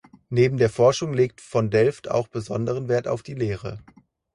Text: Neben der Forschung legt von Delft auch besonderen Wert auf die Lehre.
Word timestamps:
Neben 0.29 0.57
der 0.57 0.71
Forschung 0.71 1.13
legt 1.13 1.41
von 1.41 1.69
Delft 1.69 2.09
auch 2.09 2.27
besonderen 2.27 2.87
Wert 2.87 3.07
auf 3.07 3.21
die 3.21 3.35
Lehre. 3.35 3.83